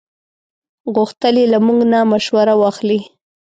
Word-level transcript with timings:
غوښتل 0.95 1.35
یې 1.41 1.45
له 1.53 1.59
موږ 1.65 1.79
نه 1.91 1.99
مشوره 2.11 2.53
واخلي. 2.57 2.99